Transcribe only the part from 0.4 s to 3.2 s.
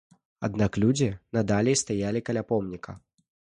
Аднак людзі надалей стаялі каля помніка.